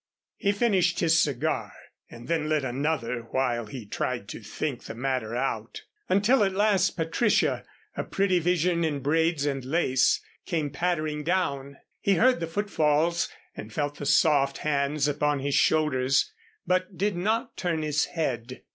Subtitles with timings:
[0.37, 1.73] He finished his cigar
[2.09, 6.97] and then lit another while he tried to think the matter out, until, at last,
[6.97, 7.63] Patricia,
[7.95, 11.77] a pretty vision in braids and lace, came pattering down.
[11.99, 16.33] He heard the footfalls and felt the soft hands upon his shoulders,
[16.65, 18.63] but did not turn his head.